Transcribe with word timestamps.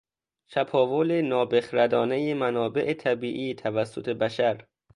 چپاول 0.47 1.21
نابخردانهی 1.21 2.33
منابع 2.33 2.93
طبیعی 2.93 3.53
توسط 3.53 4.09
بشر 4.09 4.65